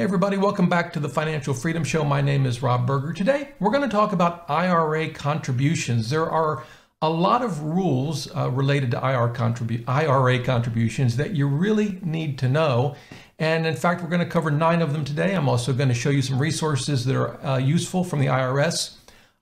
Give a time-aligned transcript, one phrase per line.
[0.00, 2.06] Hey, everybody, welcome back to the Financial Freedom Show.
[2.06, 3.12] My name is Rob Berger.
[3.12, 6.08] Today, we're going to talk about IRA contributions.
[6.08, 6.64] There are
[7.02, 12.38] a lot of rules uh, related to IRA, contribu- IRA contributions that you really need
[12.38, 12.96] to know.
[13.38, 15.34] And in fact, we're going to cover nine of them today.
[15.34, 18.96] I'm also going to show you some resources that are uh, useful from the IRS.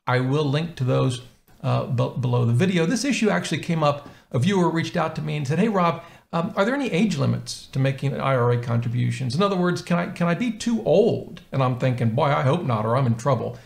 [0.09, 1.21] I will link to those
[1.63, 2.85] uh, b- below the video.
[2.85, 4.09] This issue actually came up.
[4.33, 6.03] A viewer reached out to me and said, Hey, Rob,
[6.33, 9.35] um, are there any age limits to making IRA contributions?
[9.35, 11.41] In other words, can I can I be too old?
[11.53, 13.59] And I'm thinking, boy, I hope not, or I'm in trouble.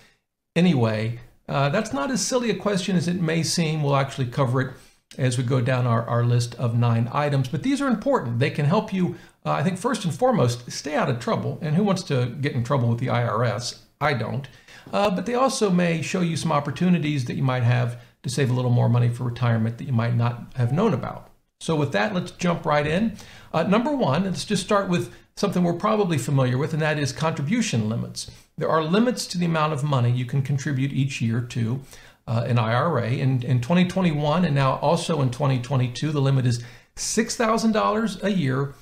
[0.55, 3.83] Anyway, uh, that's not as silly a question as it may seem.
[3.83, 4.75] We'll actually cover it
[5.19, 7.49] as we go down our, our list of nine items.
[7.49, 8.39] But these are important.
[8.39, 11.59] They can help you, uh, I think, first and foremost, stay out of trouble.
[11.61, 13.81] And who wants to get in trouble with the IRS?
[14.01, 14.49] I don't.
[14.93, 18.51] Uh, but they also may show you some opportunities that you might have to save
[18.51, 21.32] a little more money for retirement that you might not have known about.
[21.63, 23.17] So, with that, let's jump right in.
[23.53, 27.13] Uh, number one, let's just start with something we're probably familiar with, and that is
[27.13, 28.29] contribution limits.
[28.59, 31.81] There are limits to the amount of money you can contribute each year to
[32.27, 33.13] uh, an IRA.
[33.13, 36.65] In, in 2021 and now also in 2022, the limit is
[36.97, 38.75] $6,000 a year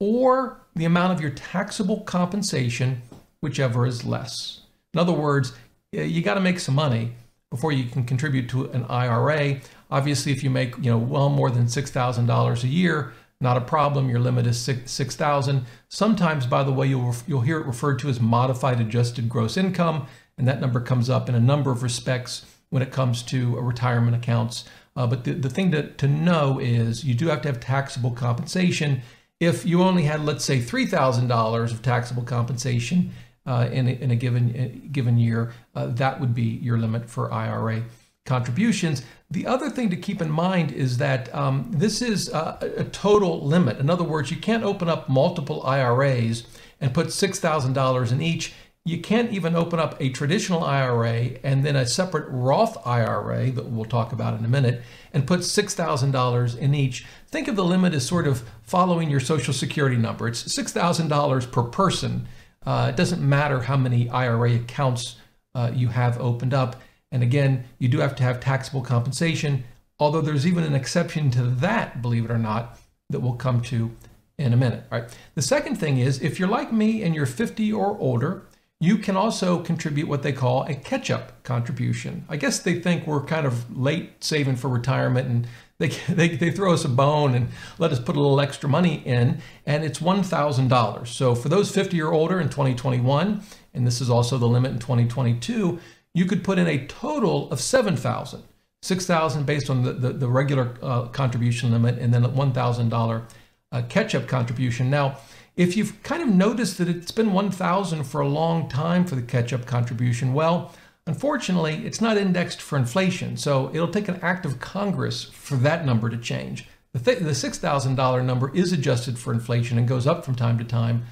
[0.00, 3.00] or the amount of your taxable compensation,
[3.40, 4.62] whichever is less.
[4.92, 5.52] In other words,
[5.92, 7.12] you got to make some money
[7.50, 9.60] before you can contribute to an IRA.
[9.90, 13.56] Obviously, if you make you know well more than six thousand dollars a year, not
[13.56, 14.08] a problem.
[14.08, 15.64] Your limit is six thousand.
[15.88, 20.06] Sometimes, by the way, you'll you'll hear it referred to as modified adjusted gross income,
[20.36, 24.16] and that number comes up in a number of respects when it comes to retirement
[24.16, 24.64] accounts.
[24.94, 28.10] Uh, but the, the thing to, to know is you do have to have taxable
[28.10, 29.00] compensation.
[29.40, 33.12] If you only had, let's say, $3,000 of taxable compensation
[33.46, 37.08] uh, in, a, in a given a given year, uh, that would be your limit
[37.08, 37.84] for IRA
[38.28, 39.02] contributions.
[39.30, 43.44] The other thing to keep in mind is that um, this is a, a total
[43.44, 43.78] limit.
[43.78, 46.46] In other words, you can't open up multiple IRAs
[46.80, 48.54] and put $6,000 in each.
[48.84, 53.66] You can't even open up a traditional IRA and then a separate Roth IRA that
[53.66, 57.04] we'll talk about in a minute and put $6,000 in each.
[57.26, 60.28] Think of the limit as sort of following your Social Security number.
[60.28, 62.28] It's $6,000 per person.
[62.64, 65.16] Uh, it doesn't matter how many IRA accounts
[65.54, 66.80] uh, you have opened up.
[67.10, 69.64] And again, you do have to have taxable compensation,
[69.98, 72.78] although there's even an exception to that, believe it or not,
[73.10, 73.90] that we'll come to
[74.36, 74.84] in a minute.
[74.90, 75.04] Right.
[75.34, 78.46] The second thing is if you're like me and you're 50 or older,
[78.80, 82.24] you can also contribute what they call a catch up contribution.
[82.28, 85.48] I guess they think we're kind of late saving for retirement and
[85.78, 87.48] they, they, they throw us a bone and
[87.78, 91.06] let us put a little extra money in, and it's $1,000.
[91.06, 93.42] So for those 50 or older in 2021,
[93.74, 95.78] and this is also the limit in 2022,
[96.18, 98.42] you could put in a total of 7,000.
[98.82, 103.22] 6,000 based on the, the, the regular uh, contribution limit and then a $1,000
[103.70, 104.90] uh, catch-up contribution.
[104.90, 105.18] Now,
[105.56, 109.22] if you've kind of noticed that it's been 1,000 for a long time for the
[109.22, 110.74] catch-up contribution, well,
[111.06, 113.36] unfortunately, it's not indexed for inflation.
[113.36, 116.68] So it'll take an act of Congress for that number to change.
[116.92, 120.64] The, th- the $6,000 number is adjusted for inflation and goes up from time to
[120.64, 121.04] time.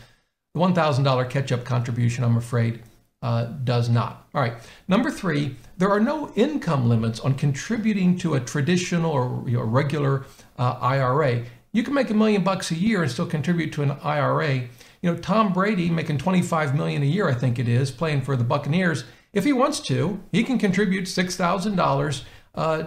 [0.55, 2.83] The $1,000 catch-up contribution, I'm afraid,
[3.27, 4.29] uh, does not.
[4.35, 4.55] All right.
[4.87, 9.65] Number three, there are no income limits on contributing to a traditional or you know,
[9.65, 10.27] regular
[10.61, 11.43] uh, IRA.
[11.73, 14.55] You can make a million bucks a year and still contribute to an IRA.
[15.03, 18.37] You know, Tom Brady making 25 million a year, I think it is, playing for
[18.37, 19.03] the Buccaneers.
[19.33, 22.25] If he wants to, he can contribute six thousand uh, dollars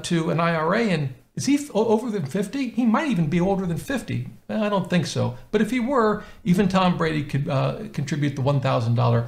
[0.04, 0.84] to an IRA.
[0.84, 2.70] And is he f- over than 50?
[2.70, 4.30] He might even be older than 50.
[4.48, 5.38] I don't think so.
[5.52, 9.28] But if he were, even Tom Brady could uh, contribute the one thousand dollar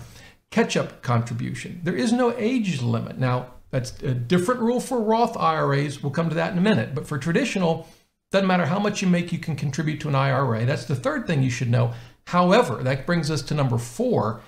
[0.52, 1.82] catch up contribution.
[1.84, 3.18] There is no age limit.
[3.18, 6.04] Now, that's a different rule for Roth IRAs.
[6.04, 6.94] We'll come to that in a minute.
[6.94, 7.88] But for traditional,
[8.32, 10.66] doesn't matter how much you make, you can contribute to an IRA.
[10.66, 11.94] That's the third thing you should know.
[12.28, 14.42] However, that brings us to number four.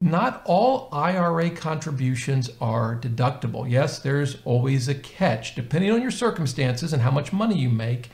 [0.00, 3.70] Not all IRA contributions are deductible.
[3.70, 5.54] Yes, there's always a catch.
[5.54, 8.10] Depending on your circumstances and how much money you make,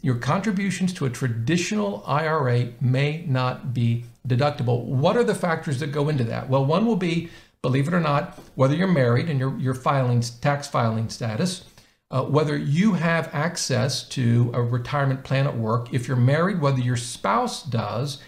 [0.00, 4.84] your contributions to a traditional IRA may not be deductible.
[4.84, 6.48] What are the factors that go into that?
[6.48, 7.30] Well, one will be,
[7.62, 11.64] believe it or not, whether you're married and your, your filing, tax filing status,
[12.10, 16.80] uh, whether you have access to a retirement plan at work, if you're married, whether
[16.80, 18.22] your spouse does,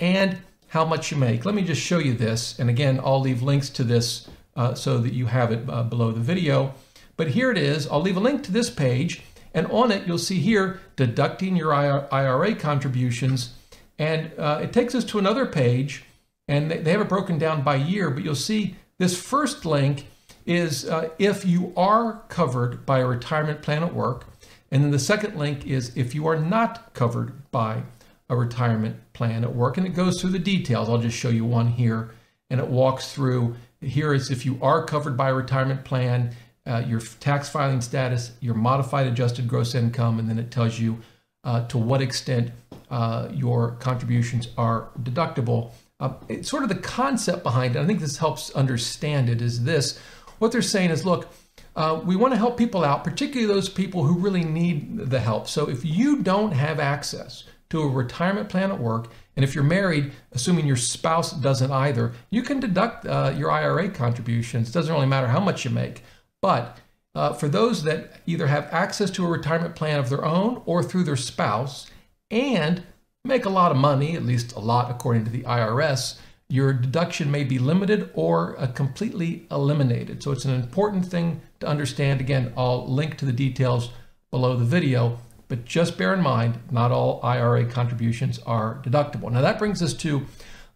[0.00, 0.38] and
[0.68, 1.44] how much you make.
[1.44, 2.58] Let me just show you this.
[2.58, 6.12] And again, I'll leave links to this uh, so that you have it uh, below
[6.12, 6.74] the video.
[7.16, 7.86] But here it is.
[7.86, 9.22] I'll leave a link to this page.
[9.54, 13.54] And on it, you'll see here deducting your IRA contributions
[13.98, 16.04] and uh, it takes us to another page,
[16.48, 20.06] and they have it broken down by year, but you'll see this first link
[20.44, 24.26] is uh, if you are covered by a retirement plan at work.
[24.72, 27.82] And then the second link is if you are not covered by
[28.28, 30.88] a retirement plan plan at work, and it goes through the details.
[30.88, 32.10] I'll just show you one here,
[32.50, 33.54] and it walks through.
[33.80, 36.34] Here is if you are covered by a retirement plan,
[36.66, 40.98] uh, your tax filing status, your modified adjusted gross income, and then it tells you
[41.44, 42.50] uh, to what extent
[42.90, 45.72] uh, your contributions are deductible.
[45.98, 47.80] Uh, it's sort of the concept behind it.
[47.80, 49.40] I think this helps understand it.
[49.40, 49.98] Is this
[50.38, 50.90] what they're saying?
[50.90, 51.28] Is look,
[51.74, 55.48] uh, we want to help people out, particularly those people who really need the help.
[55.48, 59.64] So if you don't have access to a retirement plan at work, and if you're
[59.64, 64.68] married, assuming your spouse doesn't either, you can deduct uh, your IRA contributions.
[64.68, 66.02] It doesn't really matter how much you make.
[66.42, 66.78] But
[67.14, 70.82] uh, for those that either have access to a retirement plan of their own or
[70.82, 71.86] through their spouse
[72.30, 72.82] and
[73.24, 76.18] make a lot of money, at least a lot according to the IRS,
[76.48, 80.22] your deduction may be limited or uh, completely eliminated.
[80.22, 82.20] So it's an important thing to understand.
[82.20, 83.90] Again, I'll link to the details
[84.30, 85.18] below the video,
[85.48, 89.30] but just bear in mind, not all IRA contributions are deductible.
[89.30, 90.26] Now that brings us to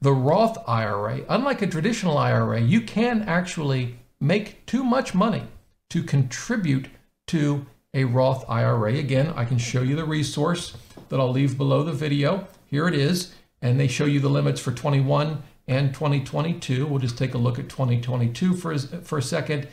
[0.01, 1.23] the Roth IRA.
[1.29, 5.43] Unlike a traditional IRA, you can actually make too much money
[5.91, 6.89] to contribute
[7.29, 8.95] to a Roth IRA.
[8.95, 10.77] Again, I can show you the resource
[11.09, 12.47] that I'll leave below the video.
[12.67, 16.87] Here it is, and they show you the limits for 21 and 2022.
[16.87, 19.69] We'll just take a look at 2022 for, for a second.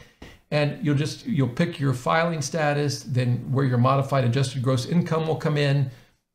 [0.52, 5.28] And you'll just, you'll pick your filing status, then where your modified adjusted gross income
[5.28, 5.90] will come in.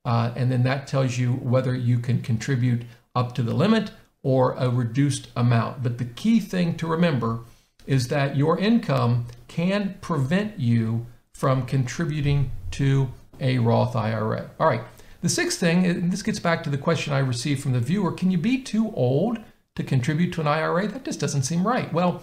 [0.04, 2.82] Uh, and then that tells you whether you can contribute
[3.14, 3.92] up to the limit
[4.22, 5.82] or a reduced amount.
[5.82, 7.40] But the key thing to remember
[7.88, 13.08] is that your income can prevent you from contributing to
[13.40, 14.50] a Roth IRA.
[14.60, 14.82] All right.
[15.22, 18.12] The sixth thing, and this gets back to the question I received from the viewer
[18.12, 19.38] can you be too old
[19.74, 20.86] to contribute to an IRA?
[20.86, 21.92] That just doesn't seem right.
[21.92, 22.22] Well,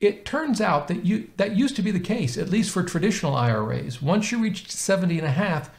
[0.00, 3.34] it turns out that you that used to be the case, at least for traditional
[3.34, 4.00] IRAs.
[4.00, 5.70] Once you reached 70 and a half,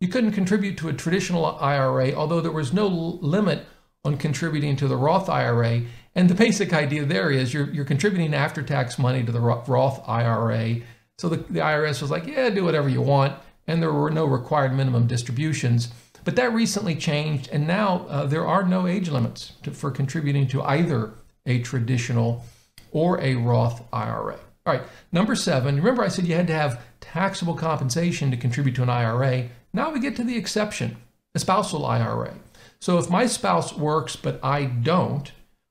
[0.00, 3.66] you couldn't contribute to a traditional IRA, although there was no limit
[4.04, 5.82] on contributing to the Roth IRA.
[6.16, 10.02] And the basic idea there is you're, you're contributing after tax money to the Roth
[10.08, 10.76] IRA.
[11.18, 13.38] So the, the IRS was like, yeah, do whatever you want.
[13.66, 15.90] And there were no required minimum distributions.
[16.24, 20.48] But that recently changed, and now uh, there are no age limits to, for contributing
[20.48, 21.12] to either
[21.46, 22.44] a traditional
[22.90, 24.36] or a Roth IRA.
[24.66, 28.74] All right, number seven, remember I said you had to have taxable compensation to contribute
[28.74, 29.50] to an IRA.
[29.72, 30.96] Now we get to the exception,
[31.36, 32.34] a spousal IRA.
[32.80, 35.30] So if my spouse works but I don't,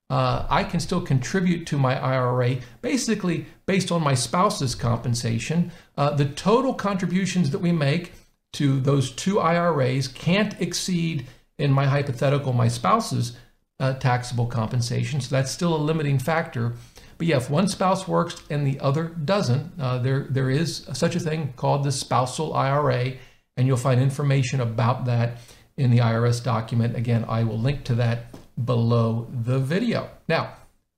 [0.09, 5.71] uh, I can still contribute to my IRA basically based on my spouse's compensation.
[5.97, 8.13] Uh, the total contributions that we make
[8.53, 11.25] to those two IRAs can't exceed,
[11.57, 13.35] in my hypothetical, my spouse's
[13.79, 15.21] uh, taxable compensation.
[15.21, 16.73] So that's still a limiting factor.
[17.17, 21.15] But yeah, if one spouse works and the other doesn't, uh, there there is such
[21.15, 23.13] a thing called the spousal IRA,
[23.57, 25.37] and you'll find information about that
[25.77, 26.95] in the IRS document.
[26.95, 30.09] Again, I will link to that below the video.
[30.27, 30.53] Now,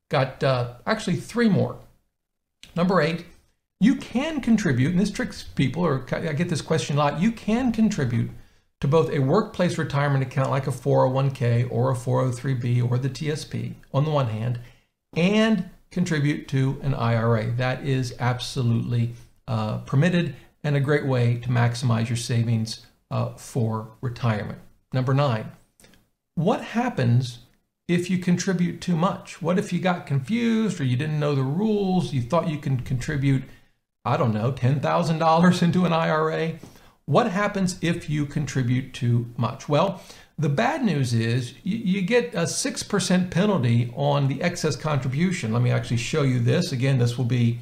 [0.09, 1.77] got uh, actually three more.
[2.75, 3.25] Number eight,
[3.79, 7.31] you can contribute, and this tricks people, or I get this question a lot, you
[7.31, 8.31] can contribute
[8.79, 13.73] to both a workplace retirement account like a 401k or a 403b or the TSP
[13.93, 14.59] on the one hand,
[15.15, 17.51] and contribute to an IRA.
[17.51, 19.13] That is absolutely
[19.47, 24.59] uh, permitted and a great way to maximize your savings uh, for retirement.
[24.93, 25.51] Number nine,
[26.35, 27.39] what happens
[27.87, 29.41] if you contribute too much?
[29.41, 32.13] What if you got confused or you didn't know the rules?
[32.13, 33.43] You thought you can contribute,
[34.03, 36.53] I don't know, $10,000 into an IRA?
[37.05, 39.69] What happens if you contribute too much?
[39.69, 40.01] Well,
[40.37, 45.53] the bad news is you, you get a 6% penalty on the excess contribution.
[45.53, 46.71] Let me actually show you this.
[46.71, 47.59] Again, this will be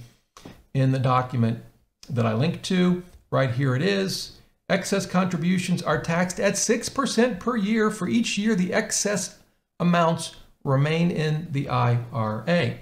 [0.74, 1.64] in the document
[2.10, 3.04] that I linked to.
[3.32, 4.40] Right here it is.
[4.68, 9.38] Excess contributions are taxed at 6% per year for each year the excess
[9.80, 12.78] amounts remain in the IRA.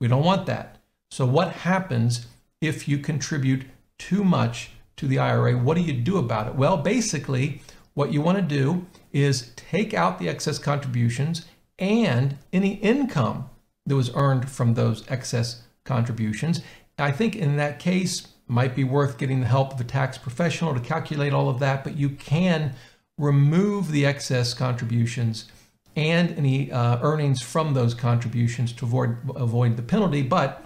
[0.00, 0.78] We don't want that.
[1.10, 2.26] So, what happens
[2.60, 3.66] if you contribute
[3.98, 5.56] too much to the IRA?
[5.56, 6.54] What do you do about it?
[6.54, 7.62] Well, basically,
[7.94, 11.46] what you want to do is take out the excess contributions
[11.78, 13.48] and any income
[13.86, 16.60] that was earned from those excess contributions.
[16.98, 20.74] I think in that case, might be worth getting the help of a tax professional
[20.74, 22.74] to calculate all of that, but you can
[23.18, 25.50] remove the excess contributions
[25.96, 30.22] and any uh, earnings from those contributions to avoid, avoid the penalty.
[30.22, 30.64] But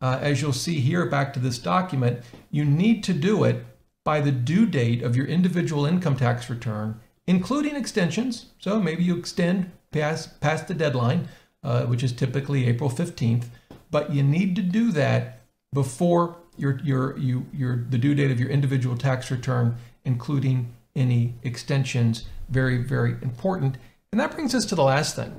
[0.00, 3.64] uh, as you'll see here, back to this document, you need to do it
[4.04, 8.46] by the due date of your individual income tax return, including extensions.
[8.58, 11.28] So maybe you extend past, past the deadline,
[11.62, 13.44] uh, which is typically April 15th,
[13.90, 15.42] but you need to do that
[15.74, 21.34] before your, your, you, your, the due date of your individual tax return, including any
[21.42, 22.24] extensions.
[22.48, 23.76] Very, very important.
[24.12, 25.32] And that brings us to the last thing.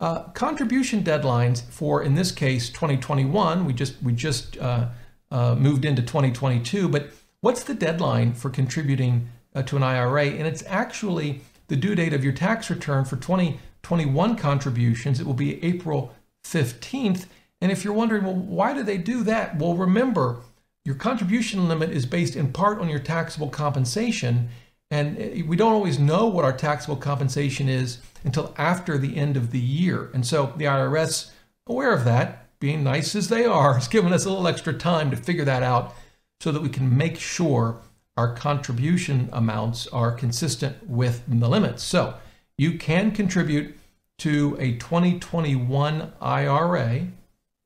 [0.00, 3.64] Uh, contribution deadlines for, in this case, 2021.
[3.64, 4.88] We just we just uh,
[5.30, 7.10] uh, moved into 2022, but
[7.42, 10.26] what's the deadline for contributing uh, to an IRA?
[10.26, 15.20] And it's actually the due date of your tax return for 2021 contributions.
[15.20, 16.12] It will be April
[16.44, 17.26] 15th.
[17.60, 19.56] And if you're wondering, well, why do they do that?
[19.58, 20.40] Well, remember,
[20.84, 24.48] your contribution limit is based in part on your taxable compensation.
[24.92, 29.38] And uh, we don't always know what our taxable compensation is until after the end
[29.38, 30.10] of the year.
[30.12, 31.30] And so the IRS,
[31.66, 35.10] aware of that, being nice as they are, has given us a little extra time
[35.10, 35.94] to figure that out
[36.42, 37.78] so that we can make sure
[38.18, 41.82] our contribution amounts are consistent with the limits.
[41.82, 42.18] So
[42.58, 43.78] you can contribute
[44.18, 47.06] to a 2021 IRA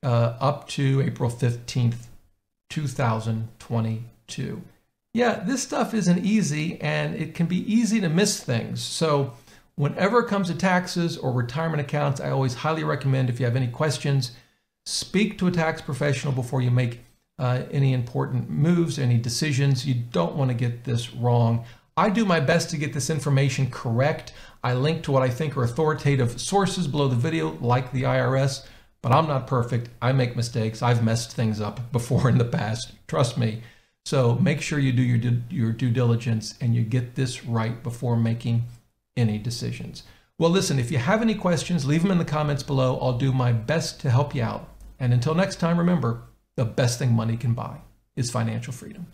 [0.04, 2.06] uh, up to April 15th,
[2.71, 4.62] 2022
[5.17, 8.83] yeah, this stuff isn't easy and it can be easy to miss things.
[8.83, 9.33] So,
[9.75, 13.57] whenever it comes to taxes or retirement accounts, I always highly recommend if you have
[13.57, 14.33] any questions,
[14.85, 17.01] speak to a tax professional before you make
[17.39, 19.87] uh, any important moves, any decisions.
[19.87, 21.65] You don't want to get this wrong.
[21.97, 24.35] I do my best to get this information correct.
[24.63, 28.67] I link to what I think are authoritative sources below the video, like the IRS,
[29.01, 29.89] but I'm not perfect.
[30.03, 30.83] I make mistakes.
[30.83, 32.93] I've messed things up before in the past.
[33.09, 33.63] Trust me.
[34.07, 38.17] So make sure you do your your due diligence and you get this right before
[38.17, 38.67] making
[39.17, 40.05] any decisions.
[40.39, 43.01] Well, listen, if you have any questions, leave them in the comments below.
[43.01, 44.69] I'll do my best to help you out.
[45.01, 46.23] And until next time, remember
[46.55, 47.81] the best thing money can buy
[48.15, 49.09] is financial freedom.